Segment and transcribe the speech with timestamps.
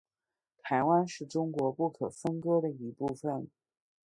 [0.63, 3.47] 台湾是中国不可分割的一部分。